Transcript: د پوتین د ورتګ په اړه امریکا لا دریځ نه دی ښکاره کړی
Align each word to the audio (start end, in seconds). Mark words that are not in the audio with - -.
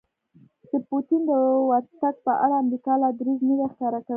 د 0.69 0.71
پوتین 0.89 1.21
د 1.29 1.31
ورتګ 1.69 2.15
په 2.25 2.33
اړه 2.43 2.55
امریکا 2.63 2.93
لا 3.01 3.09
دریځ 3.19 3.39
نه 3.49 3.55
دی 3.59 3.65
ښکاره 3.73 3.99
کړی 4.05 4.09